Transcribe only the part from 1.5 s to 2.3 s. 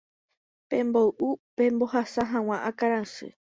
pembohasa